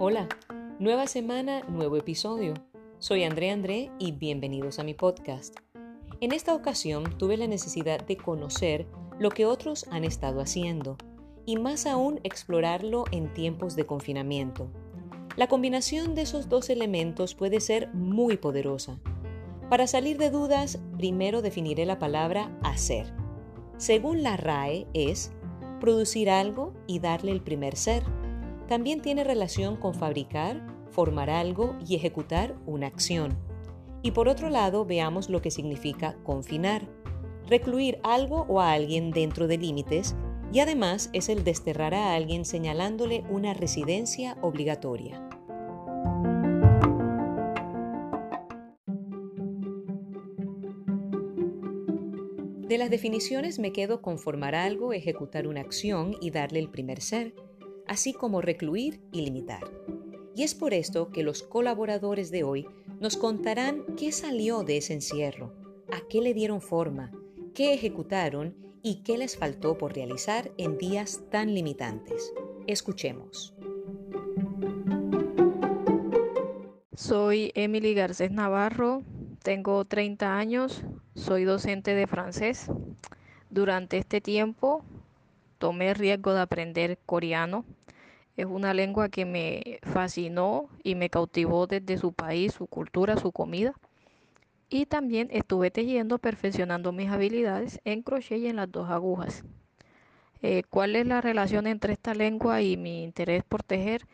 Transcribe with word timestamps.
Hola, 0.00 0.28
nueva 0.80 1.06
semana, 1.06 1.62
nuevo 1.68 1.96
episodio. 1.96 2.54
Soy 2.98 3.22
André 3.22 3.52
André 3.52 3.92
y 4.00 4.10
bienvenidos 4.10 4.80
a 4.80 4.82
mi 4.82 4.94
podcast. 4.94 5.54
En 6.20 6.32
esta 6.32 6.56
ocasión 6.56 7.16
tuve 7.18 7.36
la 7.36 7.46
necesidad 7.46 8.04
de 8.04 8.16
conocer 8.16 8.88
lo 9.20 9.30
que 9.30 9.46
otros 9.46 9.86
han 9.92 10.02
estado 10.02 10.40
haciendo 10.40 10.96
y 11.46 11.56
más 11.56 11.86
aún 11.86 12.18
explorarlo 12.24 13.04
en 13.12 13.32
tiempos 13.32 13.76
de 13.76 13.86
confinamiento. 13.86 14.72
La 15.36 15.46
combinación 15.46 16.16
de 16.16 16.22
esos 16.22 16.48
dos 16.48 16.68
elementos 16.68 17.36
puede 17.36 17.60
ser 17.60 17.94
muy 17.94 18.38
poderosa. 18.38 18.98
Para 19.70 19.86
salir 19.86 20.18
de 20.18 20.30
dudas, 20.30 20.80
primero 20.96 21.42
definiré 21.42 21.86
la 21.86 22.00
palabra 22.00 22.58
hacer. 22.64 23.21
Según 23.82 24.22
la 24.22 24.36
RAE 24.36 24.86
es 24.94 25.32
producir 25.80 26.30
algo 26.30 26.72
y 26.86 27.00
darle 27.00 27.32
el 27.32 27.40
primer 27.40 27.74
ser. 27.74 28.04
También 28.68 29.02
tiene 29.02 29.24
relación 29.24 29.74
con 29.74 29.92
fabricar, 29.92 30.64
formar 30.92 31.28
algo 31.30 31.76
y 31.84 31.96
ejecutar 31.96 32.54
una 32.64 32.86
acción. 32.86 33.36
Y 34.00 34.12
por 34.12 34.28
otro 34.28 34.50
lado, 34.50 34.84
veamos 34.84 35.28
lo 35.28 35.42
que 35.42 35.50
significa 35.50 36.14
confinar. 36.22 36.88
Recluir 37.48 37.98
algo 38.04 38.46
o 38.48 38.60
a 38.60 38.70
alguien 38.70 39.10
dentro 39.10 39.48
de 39.48 39.58
límites 39.58 40.14
y 40.52 40.60
además 40.60 41.10
es 41.12 41.28
el 41.28 41.42
desterrar 41.42 41.92
a 41.92 42.14
alguien 42.14 42.44
señalándole 42.44 43.24
una 43.30 43.52
residencia 43.52 44.38
obligatoria. 44.42 45.28
De 52.72 52.78
las 52.78 52.88
definiciones 52.88 53.58
me 53.58 53.70
quedo 53.70 54.00
con 54.00 54.18
formar 54.18 54.54
algo, 54.54 54.94
ejecutar 54.94 55.46
una 55.46 55.60
acción 55.60 56.16
y 56.22 56.30
darle 56.30 56.58
el 56.58 56.70
primer 56.70 57.02
ser, 57.02 57.34
así 57.86 58.14
como 58.14 58.40
recluir 58.40 58.98
y 59.12 59.20
limitar. 59.20 59.60
Y 60.34 60.42
es 60.42 60.54
por 60.54 60.72
esto 60.72 61.10
que 61.10 61.22
los 61.22 61.42
colaboradores 61.42 62.30
de 62.30 62.44
hoy 62.44 62.66
nos 62.98 63.18
contarán 63.18 63.84
qué 63.98 64.10
salió 64.10 64.62
de 64.62 64.78
ese 64.78 64.94
encierro, 64.94 65.52
a 65.92 66.00
qué 66.08 66.22
le 66.22 66.32
dieron 66.32 66.62
forma, 66.62 67.12
qué 67.54 67.74
ejecutaron 67.74 68.56
y 68.82 69.02
qué 69.02 69.18
les 69.18 69.36
faltó 69.36 69.76
por 69.76 69.94
realizar 69.94 70.50
en 70.56 70.78
días 70.78 71.20
tan 71.30 71.52
limitantes. 71.52 72.32
Escuchemos. 72.66 73.54
Soy 76.94 77.52
Emily 77.54 77.92
Garcés 77.92 78.30
Navarro, 78.32 79.02
tengo 79.42 79.84
30 79.84 80.38
años, 80.38 80.82
soy 81.14 81.44
docente 81.44 81.94
de 81.94 82.06
francés. 82.06 82.70
Durante 83.50 83.98
este 83.98 84.20
tiempo 84.20 84.84
tomé 85.58 85.94
riesgo 85.94 86.32
de 86.32 86.40
aprender 86.40 86.98
coreano. 87.04 87.64
Es 88.36 88.46
una 88.46 88.72
lengua 88.72 89.08
que 89.08 89.24
me 89.26 89.78
fascinó 89.82 90.68
y 90.82 90.94
me 90.94 91.10
cautivó 91.10 91.66
desde 91.66 91.98
su 91.98 92.12
país, 92.12 92.54
su 92.54 92.66
cultura, 92.66 93.16
su 93.16 93.30
comida. 93.30 93.74
Y 94.70 94.86
también 94.86 95.28
estuve 95.30 95.70
tejiendo, 95.70 96.18
perfeccionando 96.18 96.92
mis 96.92 97.10
habilidades 97.10 97.80
en 97.84 98.02
crochet 98.02 98.38
y 98.38 98.46
en 98.46 98.56
las 98.56 98.72
dos 98.72 98.88
agujas. 98.88 99.44
Eh, 100.40 100.62
¿Cuál 100.70 100.96
es 100.96 101.06
la 101.06 101.20
relación 101.20 101.66
entre 101.66 101.92
esta 101.92 102.14
lengua 102.14 102.62
y 102.62 102.76
mi 102.76 103.04
interés 103.04 103.44
por 103.44 103.62
tejer? 103.62 104.06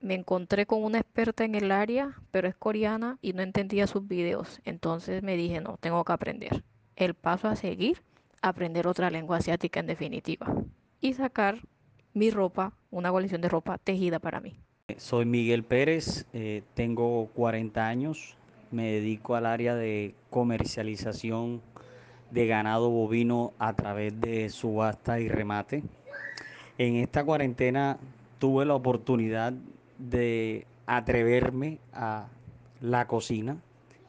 Me 0.00 0.14
encontré 0.14 0.64
con 0.64 0.84
una 0.84 0.98
experta 0.98 1.44
en 1.44 1.54
el 1.56 1.72
área, 1.72 2.16
pero 2.30 2.46
es 2.46 2.54
coreana 2.54 3.18
y 3.20 3.32
no 3.32 3.42
entendía 3.42 3.86
sus 3.86 4.06
videos. 4.06 4.60
Entonces 4.64 5.22
me 5.22 5.36
dije, 5.36 5.60
no, 5.60 5.76
tengo 5.80 6.04
que 6.04 6.12
aprender. 6.12 6.62
El 6.94 7.14
paso 7.14 7.48
a 7.48 7.56
seguir, 7.56 8.02
aprender 8.40 8.86
otra 8.86 9.10
lengua 9.10 9.38
asiática 9.38 9.80
en 9.80 9.86
definitiva. 9.86 10.54
Y 11.00 11.14
sacar 11.14 11.58
mi 12.14 12.30
ropa, 12.30 12.72
una 12.90 13.10
colección 13.10 13.40
de 13.40 13.48
ropa 13.48 13.78
tejida 13.78 14.18
para 14.18 14.40
mí. 14.40 14.60
Soy 14.96 15.24
Miguel 15.24 15.64
Pérez, 15.64 16.26
eh, 16.32 16.62
tengo 16.74 17.26
40 17.34 17.86
años, 17.86 18.36
me 18.70 18.92
dedico 18.92 19.34
al 19.34 19.46
área 19.46 19.74
de 19.74 20.14
comercialización 20.30 21.60
de 22.30 22.46
ganado 22.46 22.90
bovino 22.90 23.52
a 23.58 23.74
través 23.74 24.18
de 24.20 24.48
subasta 24.48 25.20
y 25.20 25.28
remate. 25.28 25.82
En 26.78 26.96
esta 26.96 27.24
cuarentena 27.24 27.98
tuve 28.38 28.64
la 28.64 28.74
oportunidad 28.74 29.52
de 29.98 30.66
atreverme 30.86 31.78
a 31.92 32.28
la 32.80 33.06
cocina, 33.06 33.58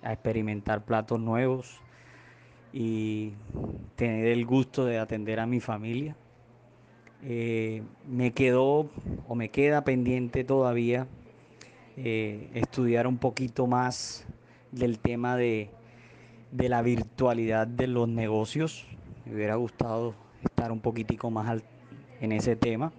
a 0.01 0.13
experimentar 0.13 0.85
platos 0.85 1.19
nuevos 1.19 1.81
y 2.72 3.33
tener 3.95 4.27
el 4.27 4.45
gusto 4.45 4.85
de 4.85 5.00
atender 5.00 5.39
a 5.39 5.45
mi 5.45 5.59
familia. 5.59 6.16
Eh, 7.22 7.83
me 8.07 8.31
quedó 8.31 8.89
o 9.27 9.35
me 9.35 9.50
queda 9.50 9.83
pendiente 9.83 10.45
todavía 10.45 11.07
eh, 11.97 12.50
estudiar 12.53 13.07
un 13.07 13.17
poquito 13.17 13.67
más 13.67 14.25
del 14.71 15.00
tema 15.00 15.35
de, 15.35 15.69
la 16.53 16.81
virtualidad 16.81 17.67
de 17.67 17.88
los 17.88 18.07
negocios. 18.07 18.85
Me 19.25 19.35
hubiera 19.35 19.56
gustado 19.56 20.16
estar 20.44 20.71
un 20.71 20.79
poquitico 20.79 21.29
más 21.29 21.61
en 22.21 22.31
ese 22.31 22.56
tema. 22.56 22.94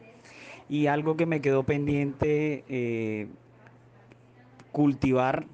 Y 0.71 0.87
algo 0.87 1.17
que 1.17 1.27
me 1.27 1.43
quedó 1.43 1.65
pendiente, 1.65 2.65
eh, 2.69 3.27
cultivar 4.71 5.45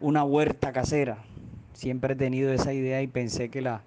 una 0.00 0.24
huerta 0.24 0.72
casera. 0.72 1.22
Siempre 1.74 2.14
he 2.14 2.16
tenido 2.16 2.50
esa 2.52 2.72
idea 2.72 3.02
y 3.02 3.06
pensé 3.06 3.50
que 3.50 3.60
la, 3.60 3.82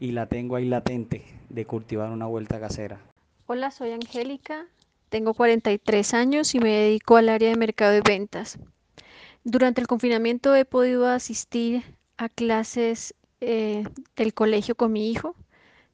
y 0.00 0.10
la 0.10 0.26
tengo 0.26 0.56
ahí 0.56 0.66
latente, 0.66 1.24
de 1.48 1.64
cultivar 1.66 2.10
una 2.10 2.26
huerta 2.26 2.58
casera. 2.58 3.00
Hola, 3.46 3.70
soy 3.70 3.92
Angélica, 3.92 4.66
tengo 5.08 5.34
43 5.34 6.14
años 6.14 6.54
y 6.54 6.58
me 6.58 6.70
dedico 6.70 7.16
al 7.16 7.28
área 7.28 7.50
de 7.50 7.56
mercado 7.56 7.96
y 7.96 8.00
ventas. 8.00 8.58
Durante 9.44 9.80
el 9.80 9.86
confinamiento 9.86 10.54
he 10.54 10.64
podido 10.64 11.06
asistir 11.06 11.82
a 12.16 12.28
clases 12.28 13.14
eh, 13.40 13.84
del 14.16 14.34
colegio 14.34 14.74
con 14.74 14.92
mi 14.92 15.10
hijo. 15.10 15.34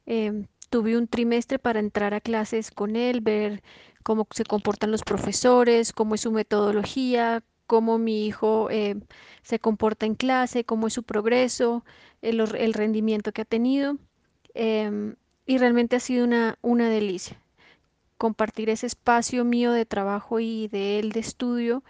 Em, 0.05 0.47
tuve 0.69 0.97
un 0.97 1.07
trimestre 1.07 1.59
para 1.59 1.79
entrar 1.79 2.13
a 2.13 2.21
clases 2.21 2.71
con 2.71 2.95
él, 2.95 3.21
ver 3.21 3.63
cómo 4.03 4.27
se 4.31 4.43
comportan 4.43 4.91
los 4.91 5.03
profesores, 5.03 5.93
cómo 5.93 6.15
es 6.15 6.21
su 6.21 6.31
metodología, 6.31 7.43
cómo 7.67 7.97
mi 7.97 8.25
hijo 8.25 8.69
eh, 8.71 8.95
se 9.43 9.59
comporta 9.59 10.05
en 10.05 10.15
clase, 10.15 10.63
cómo 10.63 10.87
es 10.87 10.93
su 10.93 11.03
progreso, 11.03 11.83
el, 12.21 12.73
rendimiento 12.73 13.31
que 13.33 13.41
ha 13.43 13.45
tenido. 13.45 13.97
Em, 14.53 15.15
y 15.45 15.57
realmente 15.59 15.95
ha 15.95 15.99
sido 15.99 16.25
una, 16.25 16.57
una 16.61 16.89
delicia 16.89 17.39
compartir 18.17 18.69
ese 18.69 18.87
espacio 18.87 19.45
mío 19.45 19.71
de 19.71 19.85
trabajo 19.85 20.39
y 20.39 20.67
de 20.67 20.99
él 20.99 21.11
de 21.11 21.19
estudio. 21.19 21.83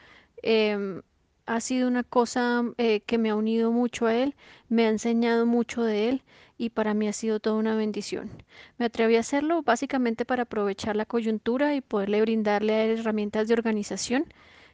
Em, 0.43 1.01
ha 1.47 1.61
sido 1.61 1.87
una 1.87 2.03
cosa 2.03 2.63
eh, 2.77 3.01
que 3.01 3.17
me 3.17 3.29
ha 3.29 3.35
unido 3.35 3.71
mucho 3.71 4.05
a 4.05 4.15
él, 4.15 4.35
me 4.69 4.85
ha 4.85 4.89
enseñado 4.89 5.45
mucho 5.45 5.83
de 5.83 6.09
él 6.09 6.23
y 6.57 6.69
para 6.69 6.93
mí 6.93 7.07
ha 7.07 7.13
sido 7.13 7.39
toda 7.39 7.55
una 7.55 7.75
bendición. 7.75 8.29
Me 8.77 8.85
atreví 8.85 9.15
a 9.15 9.21
hacerlo 9.21 9.63
básicamente 9.63 10.25
para 10.25 10.43
aprovechar 10.43 10.95
la 10.95 11.05
coyuntura 11.05 11.75
y 11.75 11.81
poderle 11.81 12.21
brindarle 12.21 12.93
herramientas 12.93 13.47
de 13.47 13.53
organización 13.53 14.25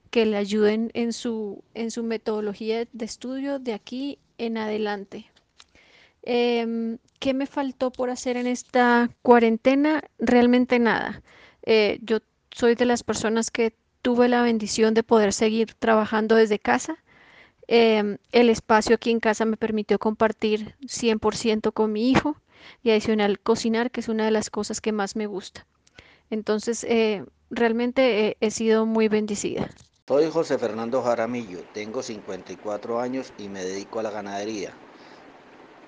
que 0.09 0.25
le 0.25 0.37
ayuden 0.37 0.91
en 0.93 1.13
su, 1.13 1.63
en 1.73 1.91
su 1.91 2.03
metodología 2.03 2.85
de 2.91 3.05
estudio 3.05 3.59
de 3.59 3.73
aquí 3.73 4.19
en 4.37 4.57
adelante. 4.57 5.27
Em, 6.23 6.97
¿Qué 7.19 7.33
me 7.33 7.47
faltó 7.47 7.91
por 7.91 8.09
hacer 8.09 8.37
en 8.37 8.47
esta 8.47 9.09
cuarentena? 9.21 10.03
Realmente 10.19 10.79
nada. 10.79 11.21
Eh, 11.63 11.99
yo 12.03 12.19
soy 12.51 12.75
de 12.75 12.85
las 12.85 13.03
personas 13.03 13.51
que 13.51 13.73
tuve 14.03 14.27
la 14.27 14.43
bendición 14.43 14.93
de 14.93 15.01
poder 15.01 15.33
seguir 15.33 15.73
trabajando 15.73 16.35
desde 16.35 16.59
casa. 16.59 16.99
Em, 17.67 18.17
el 18.33 18.49
espacio 18.49 18.95
aquí 18.95 19.09
en 19.09 19.19
casa 19.19 19.45
me 19.45 19.57
permitió 19.57 19.97
compartir 19.97 20.75
100% 20.85 21.71
con 21.71 21.91
mi 21.91 22.11
hijo 22.11 22.35
y 22.83 22.91
adicional 22.91 23.39
cocinar, 23.39 23.89
que 23.89 24.01
es 24.01 24.09
una 24.09 24.25
de 24.25 24.31
las 24.31 24.51
cosas 24.51 24.81
que 24.81 24.91
más 24.91 25.15
me 25.15 25.25
gusta. 25.25 25.65
Entonces, 26.29 26.83
eh, 26.83 27.23
realmente 27.49 28.37
he 28.39 28.51
sido 28.51 28.85
muy 28.85 29.07
bendecida. 29.07 29.69
Soy 30.05 30.29
José 30.29 30.57
Fernando 30.57 31.01
Jaramillo, 31.01 31.59
tengo 31.73 32.03
54 32.03 32.99
años 32.99 33.31
y 33.37 33.47
me 33.47 33.63
dedico 33.63 33.99
a 33.99 34.03
la 34.03 34.11
ganadería. 34.11 34.73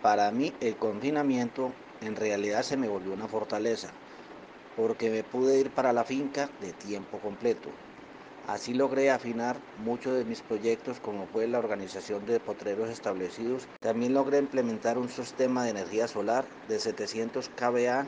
Para 0.02 0.32
mí 0.32 0.54
el 0.62 0.78
confinamiento 0.78 1.74
en 2.00 2.16
realidad 2.16 2.64
se 2.64 2.78
me 2.78 2.88
volvió 2.88 3.12
una 3.12 3.28
fortaleza, 3.28 3.90
porque 4.78 5.10
me 5.10 5.24
pude 5.24 5.60
ir 5.60 5.70
para 5.72 5.92
la 5.92 6.06
finca 6.06 6.50
de 6.62 6.72
tiempo 6.72 7.20
completo. 7.20 7.70
Así 8.48 8.76
logré 8.76 9.10
afinar 9.10 9.60
muchos 9.76 10.16
de 10.16 10.24
mis 10.24 10.42
proyectos 10.44 11.00
como 11.00 11.26
fue 11.26 11.48
la 11.48 11.58
organización 11.58 12.28
de 12.28 12.40
potreros 12.40 12.90
establecidos. 12.90 13.68
También 13.82 14.14
logré 14.14 14.38
implementar 14.38 15.00
un 15.00 15.10
sistema 15.10 15.64
de 15.64 15.72
energía 15.72 16.08
solar 16.08 16.46
de 16.68 16.80
700 16.80 17.50
kVA 17.50 18.08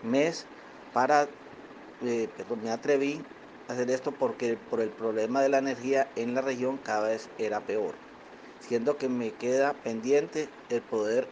mes 0.00 0.46
para, 0.94 1.28
eh, 2.00 2.28
me 2.62 2.70
atreví 2.70 3.26
a 3.68 3.74
hacer 3.74 3.90
esto 3.90 4.12
porque 4.12 4.56
por 4.56 4.80
el 4.80 4.90
problema 4.90 5.42
de 5.42 5.50
la 5.50 5.58
energía 5.58 6.10
en 6.16 6.34
la 6.34 6.40
región 6.40 6.78
cada 6.78 7.08
vez 7.08 7.28
era 7.36 7.60
peor. 7.66 7.96
Siendo 8.60 8.96
que 8.96 9.10
me 9.10 9.34
queda 9.34 9.74
pendiente 9.82 10.48
el 10.70 10.80
poder 10.80 11.28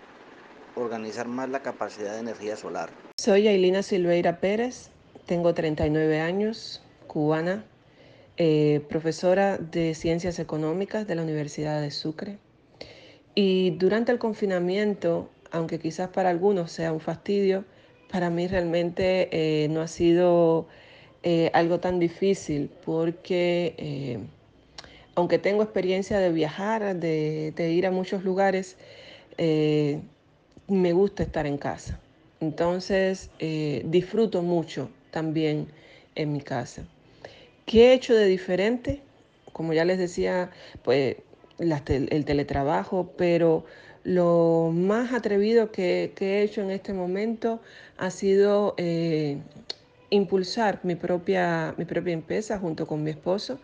organizar 0.74 1.26
más 1.26 1.48
la 1.48 1.62
capacidad 1.62 2.12
de 2.12 2.20
energía 2.20 2.56
solar. 2.56 2.90
Soy 3.16 3.48
Ailina 3.48 3.82
Silveira 3.82 4.40
Pérez, 4.40 4.90
tengo 5.26 5.54
39 5.54 6.20
años, 6.20 6.82
cubana, 7.06 7.71
eh, 8.38 8.80
profesora 8.88 9.58
de 9.58 9.94
Ciencias 9.94 10.38
Económicas 10.38 11.06
de 11.06 11.14
la 11.14 11.22
Universidad 11.22 11.82
de 11.82 11.90
Sucre. 11.90 12.38
Y 13.34 13.70
durante 13.72 14.10
el 14.10 14.18
confinamiento, 14.18 15.28
aunque 15.50 15.78
quizás 15.78 16.08
para 16.08 16.30
algunos 16.30 16.72
sea 16.72 16.92
un 16.92 17.00
fastidio, 17.00 17.64
para 18.10 18.30
mí 18.30 18.46
realmente 18.46 19.28
eh, 19.32 19.68
no 19.68 19.82
ha 19.82 19.88
sido 19.88 20.66
eh, 21.22 21.50
algo 21.52 21.78
tan 21.80 21.98
difícil 21.98 22.70
porque 22.84 24.20
aunque 25.14 25.38
tengo 25.38 25.62
experiencia 25.62 26.18
de 26.18 26.32
viajar, 26.32 26.96
de, 26.96 27.70
ir 27.70 27.86
a 27.86 27.90
muchos 27.90 28.24
lugares, 28.24 28.76
me 29.38 30.92
gusta 30.92 31.22
estar 31.22 31.46
en 31.46 31.58
casa. 31.58 32.00
Entonces 32.40 33.30
disfruto 33.84 34.42
mucho 34.42 34.90
también 35.10 35.68
en 36.14 36.32
mi 36.32 36.40
casa. 36.40 36.86
¿Qué 37.72 37.88
he 37.88 37.94
hecho 37.94 38.14
de 38.14 38.26
diferente? 38.26 39.00
Como 39.54 39.72
ya 39.72 39.86
les 39.86 39.96
decía, 39.96 40.50
pues 40.84 41.16
el 41.58 42.24
teletrabajo, 42.26 43.14
pero 43.16 43.64
lo 44.04 44.70
más 44.74 45.14
atrevido 45.14 45.72
que, 45.72 46.12
he 46.20 46.42
hecho 46.42 46.60
en 46.60 46.70
este 46.70 46.92
momento 46.92 47.62
ha 47.96 48.10
sido 48.10 48.74
eh, 48.76 49.38
impulsar 50.10 50.80
mi 50.82 50.96
propia, 50.96 51.74
mi 51.78 51.86
propia 51.86 52.12
empresa 52.12 52.58
junto 52.58 52.86
con 52.86 53.02
mi 53.02 53.10
esposo. 53.10 53.58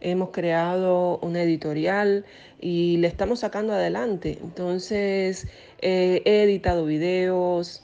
Hemos 0.00 0.30
creado 0.30 1.18
una 1.18 1.42
editorial 1.42 2.24
y 2.60 2.98
le 2.98 3.08
estamos 3.08 3.40
sacando 3.40 3.72
adelante. 3.72 4.38
Entonces, 4.40 5.48
eh, 5.80 6.22
he 6.24 6.44
editado 6.44 6.86
videos, 6.86 7.82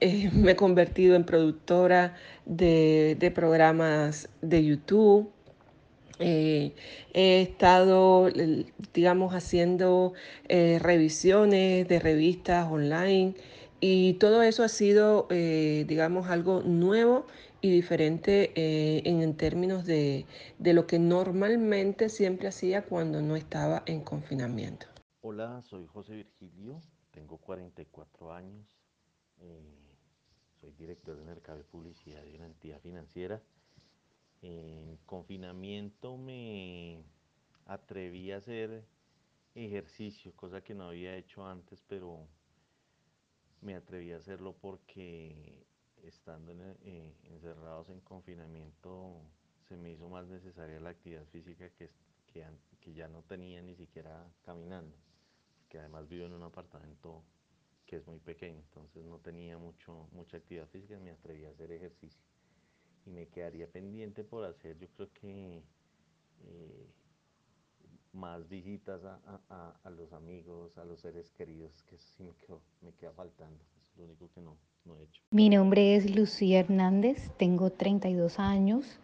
eh, 0.00 0.30
me 0.32 0.52
he 0.52 0.56
convertido 0.56 1.16
en 1.16 1.24
productora 1.24 2.16
de, 2.44 3.32
programas 3.34 4.28
de 4.42 4.64
YouTube. 4.64 5.30
Eh, 6.18 6.72
he 7.12 7.42
estado, 7.42 8.30
digamos, 8.94 9.34
haciendo 9.34 10.14
eh, 10.48 10.78
revisiones 10.80 11.88
de 11.88 11.98
revistas 11.98 12.70
online 12.70 13.34
y 13.80 14.14
todo 14.14 14.42
eso 14.42 14.64
ha 14.64 14.68
sido, 14.68 15.28
digamos, 15.28 16.28
algo 16.28 16.62
nuevo 16.62 17.26
y 17.60 17.70
diferente 17.70 18.52
en, 18.54 19.36
términos 19.36 19.84
de, 19.84 20.24
de 20.58 20.72
lo 20.72 20.86
que 20.86 20.98
normalmente 20.98 22.08
siempre 22.08 22.48
hacía 22.48 22.82
cuando 22.82 23.20
no 23.20 23.36
estaba 23.36 23.82
en 23.84 24.00
confinamiento. 24.00 24.86
Hola, 25.20 25.60
soy 25.62 25.86
José 25.86 26.14
Virgilio, 26.14 26.80
tengo 27.10 27.36
44 27.38 28.32
años 28.32 28.76
soy 30.60 30.72
director 30.72 31.16
de 31.16 31.24
mercado 31.24 31.58
de 31.58 31.64
publicidad 31.64 32.22
de 32.22 32.34
una 32.34 32.46
entidad 32.46 32.80
financiera. 32.80 33.42
En 34.42 34.96
confinamiento 35.06 36.16
me 36.16 37.04
atreví 37.66 38.32
a 38.32 38.38
hacer 38.38 38.84
ejercicio, 39.54 40.34
cosa 40.36 40.62
que 40.62 40.74
no 40.74 40.88
había 40.88 41.16
hecho 41.16 41.46
antes, 41.46 41.82
pero 41.88 42.28
me 43.60 43.74
atreví 43.74 44.12
a 44.12 44.18
hacerlo 44.18 44.54
porque 44.60 45.66
estando 46.02 46.52
eh, 46.84 47.14
encerrados 47.24 47.88
en 47.88 48.00
confinamiento 48.00 49.22
se 49.68 49.76
me 49.76 49.90
hizo 49.90 50.08
más 50.08 50.26
necesaria 50.28 50.78
la 50.78 50.90
actividad 50.90 51.24
física 51.26 51.68
que, 51.70 51.90
que, 52.26 52.44
que 52.80 52.92
ya 52.92 53.08
no 53.08 53.22
tenía 53.22 53.60
ni 53.62 53.74
siquiera 53.74 54.30
caminando, 54.42 54.96
porque 55.58 55.78
además 55.78 56.08
vivo 56.08 56.26
en 56.26 56.34
un 56.34 56.42
apartamento 56.42 57.24
que 57.86 57.96
es 57.96 58.06
muy 58.06 58.18
pequeño, 58.18 58.58
entonces 58.58 59.04
no 59.04 59.18
tenía 59.18 59.56
mucho, 59.56 60.08
mucha 60.12 60.36
actividad 60.36 60.68
física, 60.68 60.98
me 60.98 61.10
atreví 61.10 61.44
a 61.44 61.50
hacer 61.50 61.70
ejercicio. 61.70 62.20
Y 63.06 63.10
me 63.10 63.28
quedaría 63.28 63.68
pendiente 63.68 64.24
por 64.24 64.44
hacer, 64.44 64.76
yo 64.78 64.88
creo 64.88 65.12
que 65.12 65.62
eh, 66.44 66.86
más 68.12 68.48
visitas 68.48 69.00
a, 69.04 69.90
los 69.90 70.12
amigos, 70.12 70.76
a 70.78 70.84
los 70.84 71.00
seres 71.00 71.30
queridos, 71.30 71.84
que 71.84 71.94
eso 71.94 72.08
sí 72.16 72.24
me, 72.24 72.32
me 72.82 72.92
queda 72.96 73.12
faltando, 73.12 73.62
es 73.92 73.96
lo 73.96 74.04
único 74.04 74.28
que 74.34 74.40
no, 74.40 74.56
no 74.84 74.98
he 74.98 75.04
hecho. 75.04 75.22
Mi 75.30 75.48
nombre 75.48 75.94
es 75.94 76.14
Lucía 76.14 76.60
Hernández, 76.60 77.30
tengo 77.36 77.70
32 77.70 78.40
años. 78.40 78.98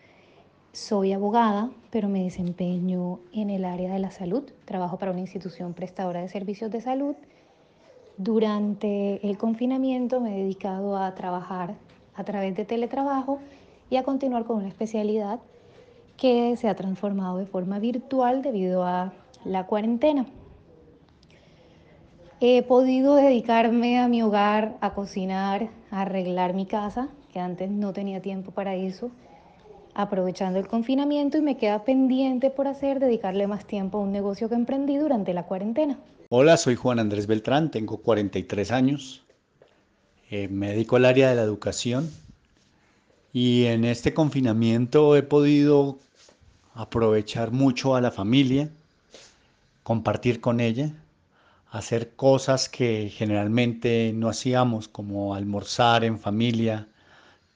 Soy 0.73 1.13
abogada, 1.13 1.71
pero 1.91 2.09
me 2.09 2.25
desempeño 2.25 3.21
en 3.33 3.51
el 3.51 3.67
área 3.67 3.93
de 3.93 3.99
la 3.99 4.11
salud. 4.11 4.51
Trabajo 4.65 4.99
para 4.99 5.13
una 5.13 5.21
institución 5.21 5.75
prestadora 5.75 6.23
de 6.23 6.29
servicios 6.29 6.71
de 6.71 6.81
salud 6.81 7.15
durante 8.23 9.27
el 9.27 9.37
confinamiento 9.37 10.21
me 10.21 10.35
he 10.35 10.43
dedicado 10.43 10.97
a 10.97 11.15
trabajar 11.15 11.75
a 12.15 12.25
través 12.25 12.55
de 12.55 12.65
teletrabajo 12.65 13.41
y 13.91 13.97
a 13.97 14.05
continuar 14.05 14.45
con 14.45 14.59
una 14.59 14.69
especialidad 14.69 15.41
que 16.17 16.57
se 16.57 16.69
ha 16.69 16.77
transformado 16.77 17.39
de 17.39 17.47
forma 17.47 17.79
virtual 17.79 18.43
debido 18.43 18.85
a 18.85 19.13
la 19.45 19.67
cuarentena. 19.67 20.27
He 22.41 22.63
podido 22.63 23.17
dedicarme 23.17 23.99
a 23.99 24.09
mi 24.09 24.23
hogar, 24.23 24.77
a 24.81 24.95
cocinar, 24.95 25.71
a 25.91 26.03
arreglar 26.03 26.55
mi 26.55 26.67
casa, 26.67 27.09
que 27.33 27.41
antes 27.41 27.71
no 27.71 27.93
tenía 27.93 28.21
tiempo 28.21 28.51
para 28.51 28.75
eso, 28.75 29.11
aprovechando 29.95 30.59
el 30.59 30.69
confinamiento 30.69 31.39
y 31.39 31.43
me 31.43 31.57
queda 31.57 31.85
pendiente 31.85 32.51
por 32.51 32.69
hacer 32.69 33.01
dedicarle 33.01 33.47
más 33.47 33.65
tiempo 33.65 33.99
a 33.99 34.01
un 34.03 34.13
negocio 34.13 34.49
que 34.49 34.55
emprendí 34.55 34.97
durante 34.97 35.35
la 35.35 35.45
cuarentena. 35.45 35.99
Hola, 36.35 36.57
soy 36.57 36.77
Juan 36.77 36.99
Andrés 36.99 37.27
Beltrán, 37.27 37.71
tengo 37.71 37.99
43 37.99 38.71
años, 38.71 39.23
eh, 40.31 40.49
me 40.49 40.71
dedico 40.71 40.97
al 40.97 41.05
área 41.05 41.29
de 41.29 41.37
la 41.37 41.43
educación 41.43 42.11
y 43.35 43.67
en 43.67 43.85
este 43.85 44.15
confinamiento 44.15 45.15
he 45.15 45.23
podido 45.23 45.99
aprovechar 46.73 47.51
mucho 47.51 47.97
a 47.97 48.01
la 48.01 48.11
familia, 48.11 48.71
compartir 49.83 50.41
con 50.41 50.61
ella, 50.61 50.95
hacer 51.71 52.15
cosas 52.17 52.71
que 52.71 53.13
generalmente 53.15 54.15
no 54.15 54.31
hacíamos, 54.31 54.89
como 54.89 55.35
almorzar 55.35 56.03
en 56.03 56.19
familia, 56.19 56.89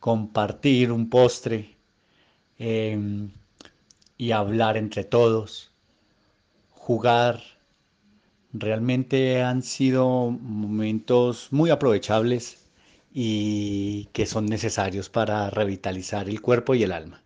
compartir 0.00 0.93
un 0.93 1.08
postre 1.08 1.78
em, 2.58 3.31
y 4.19 4.32
hablar 4.32 4.76
entre 4.76 5.02
todos, 5.02 5.70
jugar 6.73 7.55
Realmente 8.58 9.42
han 9.42 9.62
sido 9.62 10.30
momentos 10.30 11.48
muy 11.50 11.68
aprovechables 11.70 12.58
y 13.12 14.06
que 14.12 14.24
son 14.24 14.46
necesarios 14.46 15.10
para 15.10 15.50
revitalizar 15.50 16.28
el 16.28 16.40
cuerpo 16.40 16.75
y 16.75 16.82
el 16.82 16.92
alma. 16.92 17.22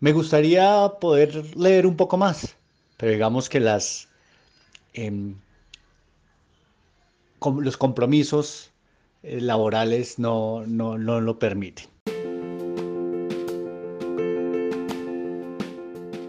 Me 0.00 0.12
gustaría 0.12 0.90
poder 1.00 1.56
leer 1.56 1.86
un 1.86 1.96
poco 1.96 2.16
más, 2.16 2.56
pero 2.96 3.12
digamos 3.12 3.48
que 3.50 3.60
las, 3.60 4.08
em, 4.94 5.36
los 7.60 7.76
compromisos 7.76 8.72
eh, 9.22 9.40
laborales 9.40 10.18
no, 10.18 10.66
no 10.66 10.96
lo 10.98 11.38
permiten. 11.38 11.95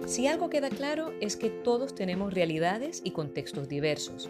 Si 0.08 0.26
algo 0.26 0.50
queda 0.50 0.70
claro 0.70 1.12
es 1.20 1.36
que 1.36 1.50
todos 1.50 1.94
tenemos 1.94 2.34
realidades 2.34 3.02
y 3.04 3.12
contextos 3.12 3.68
diversos, 3.68 4.30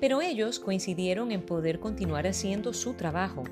pero 0.00 0.22
ellos 0.22 0.58
coincidieron 0.58 1.30
en 1.30 1.42
poder 1.42 1.78
continuar 1.78 2.26
haciendo 2.26 2.72
su 2.72 2.94
trabajo. 2.94 3.44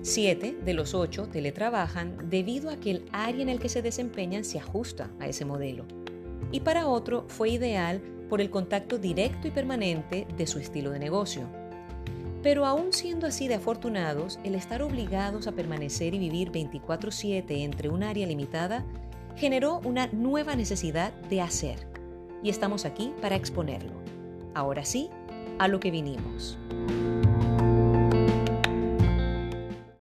Siete 0.00 0.56
de 0.64 0.72
los 0.72 0.94
ocho 0.94 1.28
teletrabajan 1.28 2.30
debido 2.30 2.70
a 2.70 2.76
que 2.76 2.92
el 2.92 3.04
área 3.12 3.42
en 3.42 3.50
el 3.50 3.60
que 3.60 3.68
se 3.68 3.82
desempeñan 3.82 4.42
se 4.42 4.58
ajusta 4.58 5.10
a 5.20 5.28
ese 5.28 5.44
modelo. 5.44 5.84
Y 6.50 6.60
para 6.60 6.88
otro 6.88 7.26
fue 7.28 7.50
ideal 7.50 8.00
por 8.30 8.40
el 8.40 8.48
contacto 8.48 8.96
directo 8.96 9.48
y 9.48 9.50
permanente 9.50 10.26
de 10.34 10.46
su 10.46 10.58
estilo 10.58 10.92
de 10.92 10.98
negocio. 10.98 11.42
Pero 12.42 12.64
aún 12.64 12.94
siendo 12.94 13.26
así 13.26 13.48
de 13.48 13.56
afortunados, 13.56 14.38
el 14.44 14.54
estar 14.54 14.80
obligados 14.80 15.46
a 15.46 15.52
permanecer 15.52 16.14
y 16.14 16.18
vivir 16.18 16.52
24/7 16.52 17.64
entre 17.64 17.90
un 17.90 18.02
área 18.02 18.26
limitada 18.26 18.86
generó 19.36 19.80
una 19.80 20.06
nueva 20.08 20.56
necesidad 20.56 21.12
de 21.28 21.40
hacer 21.40 21.86
y 22.42 22.50
estamos 22.50 22.84
aquí 22.84 23.12
para 23.20 23.36
exponerlo. 23.36 23.92
Ahora 24.54 24.84
sí, 24.84 25.10
a 25.58 25.68
lo 25.68 25.80
que 25.80 25.90
vinimos. 25.90 26.58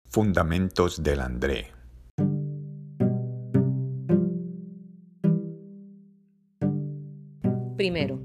Fundamentos 0.08 1.04
del 1.04 1.20
André. 1.20 1.72
Primero, 7.76 8.22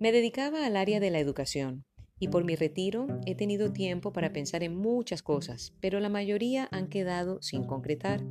me 0.00 0.10
dedicaba 0.10 0.64
al 0.64 0.76
área 0.76 1.00
de 1.00 1.10
la 1.10 1.18
educación 1.18 1.84
y 2.18 2.28
por 2.28 2.44
mi 2.44 2.56
retiro 2.56 3.06
he 3.26 3.34
tenido 3.34 3.72
tiempo 3.72 4.12
para 4.12 4.32
pensar 4.32 4.62
en 4.62 4.74
muchas 4.74 5.22
cosas, 5.22 5.74
pero 5.80 6.00
la 6.00 6.08
mayoría 6.08 6.68
han 6.70 6.88
quedado 6.88 7.42
sin 7.42 7.64
concretar. 7.64 8.22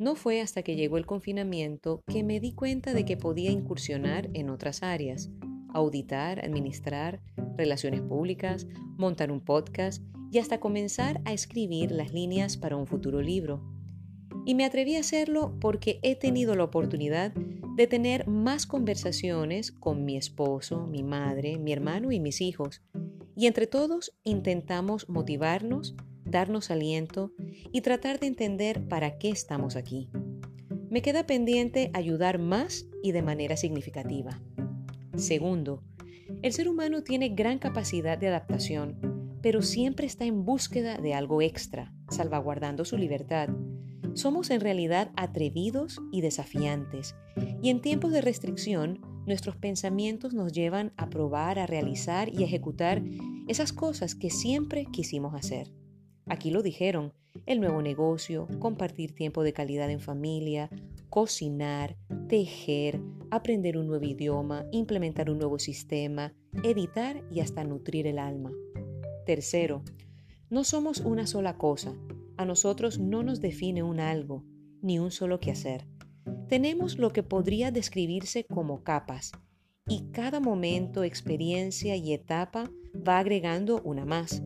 No 0.00 0.16
fue 0.16 0.40
hasta 0.40 0.62
que 0.62 0.76
llegó 0.76 0.96
el 0.96 1.04
confinamiento 1.04 2.02
que 2.06 2.22
me 2.22 2.40
di 2.40 2.52
cuenta 2.52 2.94
de 2.94 3.04
que 3.04 3.18
podía 3.18 3.50
incursionar 3.50 4.30
en 4.32 4.48
otras 4.48 4.82
áreas, 4.82 5.28
auditar, 5.74 6.42
administrar, 6.42 7.20
relaciones 7.58 8.00
públicas, 8.00 8.66
montar 8.96 9.30
un 9.30 9.42
podcast 9.42 10.02
y 10.32 10.38
hasta 10.38 10.58
comenzar 10.58 11.20
a 11.26 11.34
escribir 11.34 11.90
las 11.92 12.14
líneas 12.14 12.56
para 12.56 12.76
un 12.76 12.86
futuro 12.86 13.20
libro. 13.20 13.62
Y 14.46 14.54
me 14.54 14.64
atreví 14.64 14.96
a 14.96 15.00
hacerlo 15.00 15.58
porque 15.60 16.00
he 16.02 16.16
tenido 16.16 16.56
la 16.56 16.64
oportunidad 16.64 17.34
de 17.34 17.86
tener 17.86 18.26
más 18.26 18.64
conversaciones 18.64 19.70
con 19.70 20.06
mi 20.06 20.16
esposo, 20.16 20.86
mi 20.86 21.02
madre, 21.02 21.58
mi 21.58 21.74
hermano 21.74 22.10
y 22.10 22.20
mis 22.20 22.40
hijos. 22.40 22.80
Y 23.36 23.48
entre 23.48 23.66
todos 23.66 24.18
intentamos 24.24 25.10
motivarnos, 25.10 25.94
darnos 26.30 26.70
aliento 26.70 27.32
y 27.72 27.80
tratar 27.80 28.20
de 28.20 28.26
entender 28.26 28.86
para 28.88 29.18
qué 29.18 29.30
estamos 29.30 29.76
aquí. 29.76 30.08
Me 30.88 31.02
queda 31.02 31.26
pendiente 31.26 31.90
ayudar 31.94 32.38
más 32.38 32.86
y 33.02 33.12
de 33.12 33.22
manera 33.22 33.56
significativa. 33.56 34.40
Segundo, 35.16 35.82
el 36.42 36.52
ser 36.52 36.68
humano 36.68 37.02
tiene 37.02 37.28
gran 37.28 37.58
capacidad 37.58 38.18
de 38.18 38.28
adaptación, 38.28 39.38
pero 39.42 39.62
siempre 39.62 40.06
está 40.06 40.24
en 40.24 40.44
búsqueda 40.44 40.98
de 40.98 41.14
algo 41.14 41.42
extra, 41.42 41.92
salvaguardando 42.08 42.84
su 42.84 42.96
libertad. 42.96 43.48
Somos 44.14 44.50
en 44.50 44.60
realidad 44.60 45.10
atrevidos 45.16 46.00
y 46.12 46.20
desafiantes, 46.20 47.14
y 47.62 47.70
en 47.70 47.80
tiempos 47.80 48.12
de 48.12 48.20
restricción, 48.20 49.00
nuestros 49.26 49.56
pensamientos 49.56 50.34
nos 50.34 50.52
llevan 50.52 50.92
a 50.96 51.08
probar, 51.10 51.58
a 51.58 51.66
realizar 51.66 52.28
y 52.34 52.42
ejecutar 52.42 53.02
esas 53.48 53.72
cosas 53.72 54.14
que 54.14 54.30
siempre 54.30 54.86
quisimos 54.86 55.34
hacer. 55.34 55.72
Aquí 56.30 56.52
lo 56.52 56.62
dijeron, 56.62 57.12
el 57.44 57.58
nuevo 57.58 57.82
negocio, 57.82 58.46
compartir 58.60 59.16
tiempo 59.16 59.42
de 59.42 59.52
calidad 59.52 59.90
en 59.90 59.98
familia, 59.98 60.70
cocinar, 61.08 61.96
tejer, 62.28 63.00
aprender 63.32 63.76
un 63.76 63.88
nuevo 63.88 64.04
idioma, 64.04 64.64
implementar 64.70 65.28
un 65.28 65.38
nuevo 65.38 65.58
sistema, 65.58 66.32
editar 66.62 67.24
y 67.32 67.40
hasta 67.40 67.64
nutrir 67.64 68.06
el 68.06 68.20
alma. 68.20 68.52
Tercero, 69.26 69.82
no 70.50 70.62
somos 70.62 71.00
una 71.00 71.26
sola 71.26 71.58
cosa. 71.58 71.96
A 72.36 72.44
nosotros 72.44 73.00
no 73.00 73.24
nos 73.24 73.40
define 73.40 73.82
un 73.82 73.98
algo, 73.98 74.44
ni 74.82 75.00
un 75.00 75.10
solo 75.10 75.40
quehacer. 75.40 75.88
Tenemos 76.48 76.96
lo 76.96 77.12
que 77.12 77.24
podría 77.24 77.72
describirse 77.72 78.44
como 78.44 78.84
capas, 78.84 79.32
y 79.88 80.12
cada 80.12 80.38
momento, 80.38 81.02
experiencia 81.02 81.96
y 81.96 82.12
etapa 82.12 82.70
va 82.96 83.18
agregando 83.18 83.82
una 83.82 84.04
más. 84.04 84.44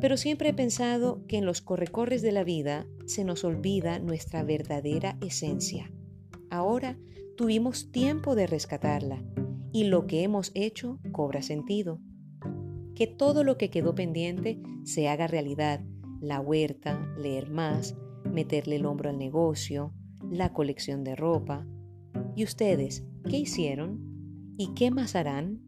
Pero 0.00 0.16
siempre 0.16 0.50
he 0.50 0.54
pensado 0.54 1.26
que 1.26 1.38
en 1.38 1.46
los 1.46 1.60
correcorres 1.60 2.22
de 2.22 2.32
la 2.32 2.44
vida 2.44 2.86
se 3.06 3.24
nos 3.24 3.44
olvida 3.44 3.98
nuestra 3.98 4.44
verdadera 4.44 5.16
esencia. 5.20 5.90
Ahora 6.50 6.98
tuvimos 7.36 7.90
tiempo 7.90 8.34
de 8.34 8.46
rescatarla 8.46 9.22
y 9.72 9.84
lo 9.84 10.06
que 10.06 10.22
hemos 10.22 10.52
hecho 10.54 10.98
cobra 11.12 11.42
sentido. 11.42 12.00
Que 12.94 13.06
todo 13.06 13.44
lo 13.44 13.58
que 13.58 13.70
quedó 13.70 13.94
pendiente 13.94 14.60
se 14.84 15.08
haga 15.08 15.26
realidad. 15.26 15.84
La 16.20 16.40
huerta, 16.40 17.14
leer 17.16 17.50
más, 17.50 17.96
meterle 18.24 18.76
el 18.76 18.86
hombro 18.86 19.10
al 19.10 19.18
negocio, 19.18 19.94
la 20.30 20.52
colección 20.52 21.04
de 21.04 21.16
ropa. 21.16 21.66
¿Y 22.34 22.44
ustedes 22.44 23.04
qué 23.28 23.38
hicieron? 23.38 24.54
¿Y 24.56 24.74
qué 24.74 24.90
más 24.90 25.14
harán? 25.14 25.60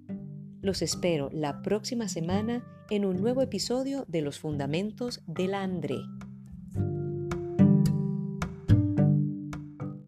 Los 0.63 0.83
espero 0.83 1.31
la 1.33 1.63
próxima 1.63 2.07
semana 2.09 2.63
en 2.91 3.07
un 3.07 3.23
nuevo 3.23 3.41
episodio 3.41 4.05
de 4.09 4.21
Los 4.21 4.39
Fundamentos 4.39 5.23
de 5.27 5.49
la 5.49 5.63
André. 5.63 5.97